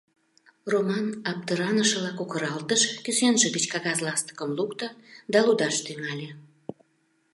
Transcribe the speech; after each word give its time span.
Роман 0.73 1.05
аптыранышыла 1.31 2.11
кокыралтыш, 2.19 2.81
кӱсенже 3.03 3.47
гыч 3.55 3.65
кагаз 3.73 3.99
ластыкым 4.05 4.49
лукто 4.57 4.87
да 5.31 5.39
лудаш 5.45 5.75
тӱҥале: 5.85 6.29